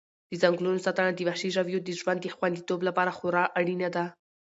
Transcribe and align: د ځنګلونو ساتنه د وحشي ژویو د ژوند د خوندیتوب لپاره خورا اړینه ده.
د 0.29 0.31
ځنګلونو 0.41 0.83
ساتنه 0.85 1.11
د 1.13 1.19
وحشي 1.27 1.49
ژویو 1.55 1.79
د 1.83 1.89
ژوند 1.99 2.19
د 2.21 2.25
خوندیتوب 2.35 2.79
لپاره 2.87 3.15
خورا 3.17 3.43
اړینه 3.59 3.89
ده. 3.95 4.05